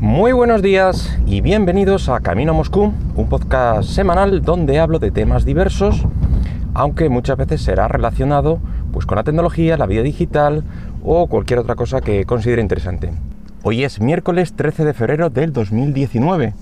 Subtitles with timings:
[0.00, 5.10] Muy buenos días y bienvenidos a Camino a Moscú, un podcast semanal donde hablo de
[5.10, 6.06] temas diversos,
[6.72, 8.60] aunque muchas veces será relacionado
[8.92, 10.64] pues, con la tecnología, la vida digital
[11.04, 13.12] o cualquier otra cosa que considere interesante.
[13.62, 16.54] Hoy es miércoles 13 de febrero del 2019.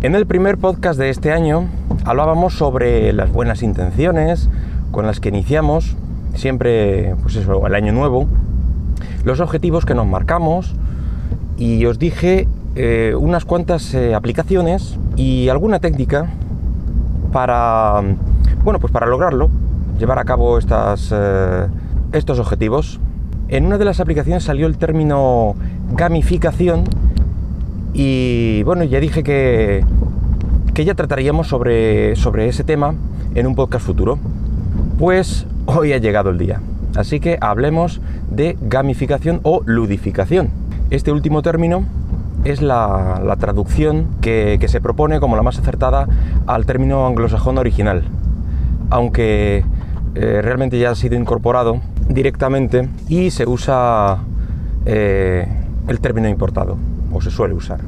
[0.00, 1.66] En el primer podcast de este año
[2.06, 4.48] hablábamos sobre las buenas intenciones
[4.90, 5.94] con las que iniciamos
[6.34, 8.28] siempre pues eso, el año nuevo,
[9.24, 10.74] los objetivos que nos marcamos
[11.58, 16.30] y os dije eh, unas cuantas eh, aplicaciones y alguna técnica
[17.30, 18.00] para,
[18.64, 19.50] bueno, pues para lograrlo,
[19.98, 21.66] llevar a cabo estas, eh,
[22.12, 22.98] estos objetivos.
[23.48, 25.54] En una de las aplicaciones salió el término
[25.92, 26.84] gamificación
[27.92, 29.84] y bueno, ya dije que,
[30.72, 32.94] que ya trataríamos sobre, sobre ese tema
[33.34, 34.18] en un podcast futuro.
[34.98, 36.62] Pues hoy ha llegado el día.
[36.96, 40.48] Así que hablemos de gamificación o ludificación.
[40.90, 41.84] Este último término
[42.44, 46.08] es la, traducción que, se propone como la más acertada
[46.46, 48.02] al término anglosajón original,
[48.90, 49.64] aunque
[50.14, 54.18] eh, realmente ya ha sido incorporado directamente y se usa
[54.86, 55.46] eh,
[55.88, 56.76] el término importado,
[57.12, 57.80] o se suele usar.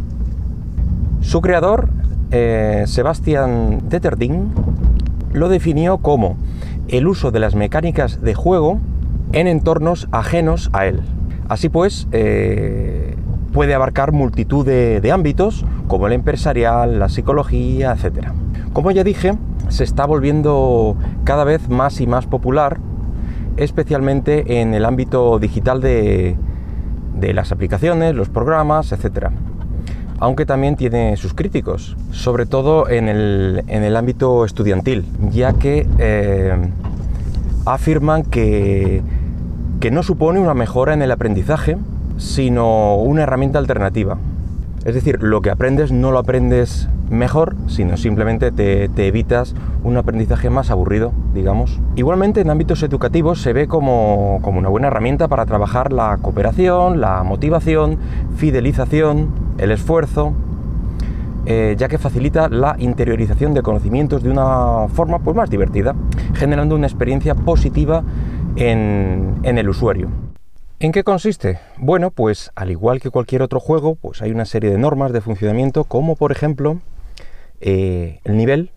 [1.20, 1.88] Su creador,
[2.30, 4.52] eh, Sebastian Detterding,
[5.32, 6.36] lo definió como
[6.88, 8.78] el uso de las mecánicas de juego
[9.32, 11.00] en entornos ajenos a él.
[11.48, 12.06] Así pues,
[13.54, 18.30] puede abarcar multitud de, ámbitos, como el empresarial, la psicología, etc.
[18.72, 19.34] Como ya dije,
[19.68, 22.78] se está volviendo cada vez más y más popular,
[23.56, 26.36] especialmente en el ámbito digital de,
[27.20, 29.28] las aplicaciones, los programas, etc.
[30.18, 36.56] Aunque también tiene sus críticos, sobre todo en el, ámbito estudiantil, ya que eh,
[37.66, 39.00] afirman que,
[39.78, 41.78] que no supone una mejora en el aprendizaje,
[42.16, 44.18] sino una herramienta alternativa.
[44.84, 50.50] Es decir, lo que aprendes no lo aprendes mejor, sino simplemente te, evitas un aprendizaje
[50.50, 51.80] más aburrido, digamos.
[51.96, 57.22] Igualmente en ámbitos educativos se ve como, una buena herramienta para trabajar la cooperación, la
[57.22, 57.98] motivación,
[58.36, 60.34] fidelización, el esfuerzo,
[61.46, 65.94] eh, ya que facilita la interiorización de conocimientos de una forma pues, más divertida,
[66.34, 68.02] generando una experiencia positiva
[68.56, 70.08] en el usuario.
[70.80, 71.60] ¿En qué consiste?
[71.76, 75.20] Bueno, pues al igual que cualquier otro juego, pues hay una serie de normas de
[75.20, 76.80] funcionamiento, como por ejemplo
[77.60, 78.70] eh, el nivel.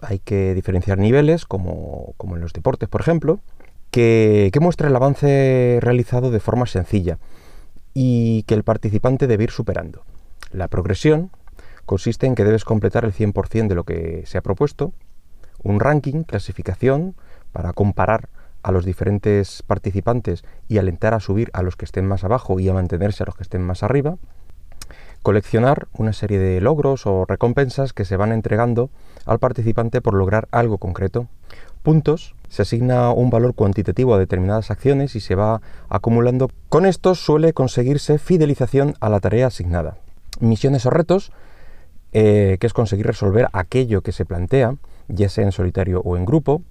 [0.00, 3.40] Hay que diferenciar niveles, como, en los deportes, por ejemplo,
[3.90, 7.18] que, que, muestra el avance realizado de forma sencilla
[7.92, 10.02] y que el participante debe ir superando.
[10.52, 11.30] La progresión
[11.86, 14.92] consiste en que debes completar el 100% de lo que se ha propuesto,
[15.62, 17.16] un ranking, clasificación,
[17.52, 18.28] para comparar
[18.66, 22.68] a los diferentes participantes y alentar a subir a los que estén más abajo y
[22.68, 24.16] a mantenerse a los que estén más arriba.
[25.22, 28.90] Coleccionar una serie de logros o recompensas que se van entregando
[29.24, 31.28] al participante por lograr algo concreto.
[31.84, 32.34] Puntos.
[32.48, 36.50] Se asigna un valor cuantitativo a determinadas acciones y se va acumulando.
[36.68, 39.96] Con esto suele conseguirse fidelización a la tarea asignada.
[40.40, 41.30] Misiones o retos,
[42.12, 44.74] eh, que es conseguir resolver aquello que se plantea,
[45.06, 46.62] ya sea en solitario o en grupo.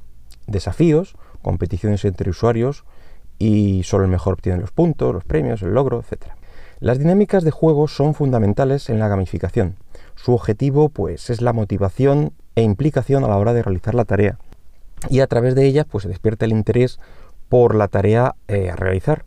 [0.45, 2.85] Desafíos, competiciones entre usuarios
[3.37, 6.31] y solo el mejor obtiene los puntos, los premios, el logro, etc.
[6.79, 9.75] Las dinámicas de juego son fundamentales en la gamificación.
[10.15, 14.39] Su objetivo pues es la motivación e implicación a la hora de realizar la tarea
[15.07, 16.99] y a través de ellas pues se despierta el interés
[17.47, 19.23] por la tarea eh, a realizar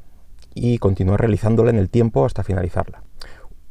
[0.54, 3.04] y continuar realizándola en el tiempo hasta finalizarla.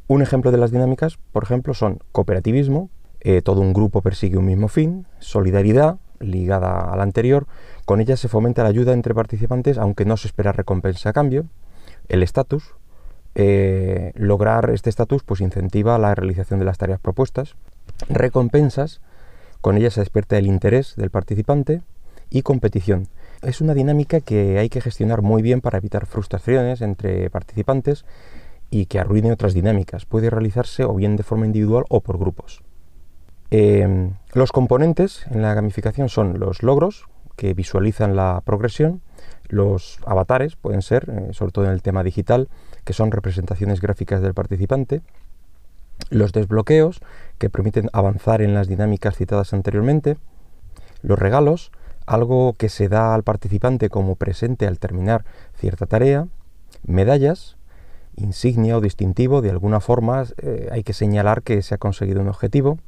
[0.06, 2.88] Un ejemplo de las dinámicas, por ejemplo, son cooperativismo,
[3.20, 7.46] eh, todo un grupo persigue un mismo fin, solidaridad, ligada a la anterior,
[7.84, 11.46] con ella se fomenta la ayuda entre participantes aunque no se espera recompensa a cambio.
[12.08, 12.74] El estatus,
[13.34, 17.54] eh, lograr este estatus pues incentiva la realización de las tareas propuestas.
[18.08, 19.00] Recompensas,
[19.60, 21.82] con ella se despierta el interés del participante.
[22.30, 23.08] Y competición.
[23.40, 28.04] Es una dinámica que hay que gestionar muy bien para evitar frustraciones entre participantes
[28.70, 30.04] y que arruine otras dinámicas.
[30.04, 32.62] Puede realizarse o bien de forma individual o por grupos.
[33.50, 37.06] Eh, los componentes en la gamificación son los logros,
[37.36, 39.00] que visualizan la progresión.
[39.48, 42.48] Los avatares pueden ser, eh, sobre todo en el tema digital,
[42.84, 45.00] que son representaciones gráficas del participante.
[46.10, 47.00] Los desbloqueos,
[47.38, 50.16] que permiten avanzar en las dinámicas citadas anteriormente.
[51.02, 51.70] Los regalos,
[52.06, 55.24] algo que se da al participante como presente al terminar
[55.54, 56.26] cierta tarea.
[56.86, 57.56] Medallas,
[58.16, 62.28] insignia o distintivo, de alguna forma eh, hay que señalar que se ha conseguido un
[62.28, 62.78] objetivo.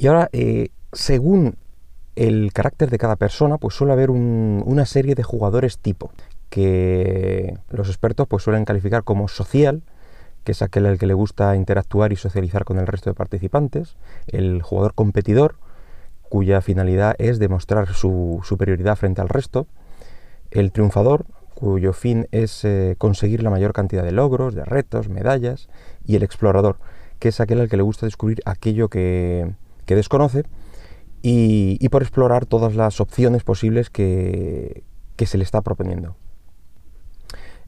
[0.00, 1.56] Y ahora, eh, según
[2.16, 6.10] el carácter de cada persona, pues suele haber una serie de jugadores tipo,
[6.48, 9.82] que los expertos pues suelen calificar como social,
[10.42, 13.98] que es aquel al que le gusta interactuar y socializar con el resto de participantes,
[14.26, 15.56] el jugador competidor,
[16.30, 19.66] cuya finalidad es demostrar su superioridad frente al resto,
[20.50, 25.68] el triunfador, cuyo fin es eh, conseguir la mayor cantidad de logros, de retos, medallas,
[26.06, 26.78] y el explorador,
[27.18, 29.52] que es aquel al que le gusta descubrir aquello que,
[29.94, 30.44] desconoce
[31.22, 34.84] y, por explorar todas las opciones posibles que,
[35.18, 36.16] se le está proponiendo.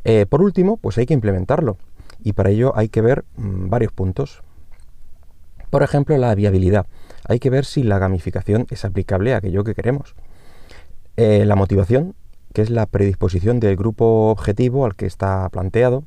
[0.04, 1.76] Eh, por último, pues hay que implementarlo
[2.24, 4.42] y para ello hay que ver mm, varios puntos.
[5.70, 6.86] Por ejemplo, la viabilidad.
[7.28, 10.14] Hay que ver si la gamificación es aplicable a aquello que queremos.
[11.16, 12.14] Eh, la motivación,
[12.52, 16.04] que es la predisposición del grupo objetivo al que está planteado.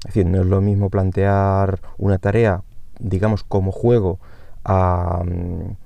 [0.00, 2.62] Es decir, no es lo mismo plantear una tarea,
[2.98, 4.18] digamos, como juego
[4.66, 5.76] a, mm,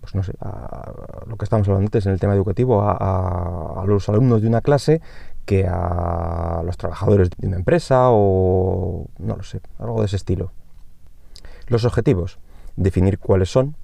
[0.00, 0.92] pues no sé, a
[1.26, 5.00] lo que estamos hablando antes en el tema educativo, a, los alumnos de una clase
[5.46, 10.52] que a los trabajadores de una empresa o no lo sé, algo de ese estilo.
[11.68, 12.38] Los objetivos,
[12.76, 13.76] definir cuáles son.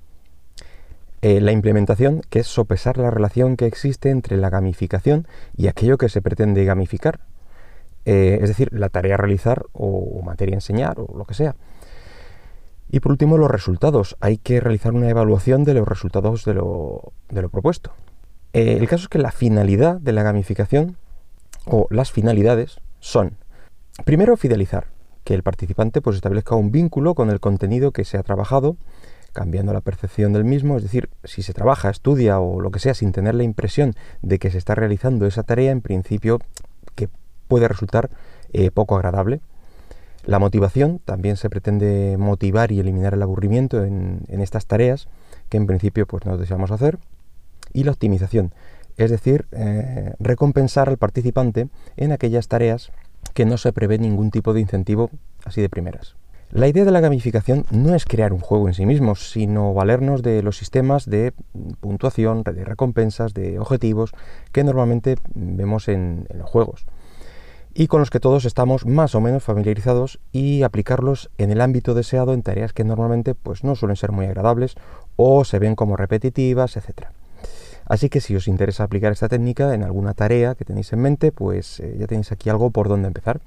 [1.22, 5.26] Eh, la implementación, que es sopesar la relación que existe entre la gamificación
[5.56, 7.20] y aquello que se pretende gamificar.
[8.06, 11.54] Eh, es decir, la tarea a realizar o materia a enseñar o lo que sea.
[12.90, 14.16] Y por último, los resultados.
[14.20, 17.12] Hay que realizar una evaluación de los resultados de lo,
[17.50, 17.92] propuesto.
[18.52, 20.96] Eh, el caso es que la finalidad de la gamificación
[21.66, 23.36] o las finalidades son,
[24.04, 24.88] primero, fidelizar,
[25.22, 28.76] que el participante pues, establezca un vínculo con el contenido que se ha trabajado,
[29.32, 32.94] cambiando la percepción del mismo, es decir, si se trabaja, estudia o lo que sea
[32.94, 36.40] sin tener la impresión de que se está realizando esa tarea, en principio
[36.96, 37.08] que
[37.46, 38.10] puede resultar
[38.52, 39.40] eh, poco agradable.
[40.24, 45.08] La motivación, también se pretende motivar y eliminar el aburrimiento en, estas tareas
[45.48, 46.98] que en principio pues, no deseamos hacer.
[47.72, 48.52] Y la optimización,
[48.96, 52.90] es decir, eh, recompensar al participante en aquellas tareas
[53.34, 55.10] que no se prevé ningún tipo de incentivo
[55.44, 56.16] así de primeras.
[56.52, 60.20] La idea de la gamificación no es crear un juego en sí mismo, sino valernos
[60.20, 61.32] de los sistemas de
[61.78, 64.10] puntuación, de recompensas, de objetivos
[64.50, 66.86] que normalmente vemos en, los juegos
[67.74, 71.94] y con los que todos estamos más o menos familiarizados y aplicarlos en el ámbito
[71.94, 74.74] deseado en tareas que normalmente pues, no suelen ser muy agradables
[75.16, 77.08] o se ven como repetitivas, etc.
[77.86, 81.32] Así que si os interesa aplicar esta técnica en alguna tarea que tenéis en mente,
[81.32, 83.40] pues eh, ya tenéis aquí algo por donde empezar.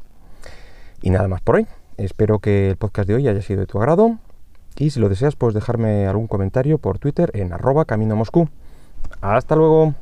[1.01, 1.67] Y nada más por hoy.
[1.97, 4.17] Espero que el podcast de hoy haya sido de tu agrado.
[4.77, 8.49] Y si lo deseas, puedes dejarme algún comentario por Twitter en arroba camino Moscú.
[9.21, 9.93] Hasta luego.